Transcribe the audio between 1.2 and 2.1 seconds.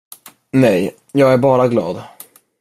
är bara glad.